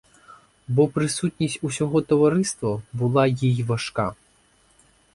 Бо 0.67 0.87
присутність 0.87 1.59
усього 1.61 2.01
товариства 2.01 2.81
була 2.93 3.27
їй 3.27 3.63
важка. 3.63 4.15